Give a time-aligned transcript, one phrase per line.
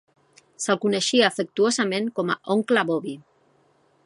[0.63, 3.19] Se'l coneixia afectuosament com a oncle Bobby.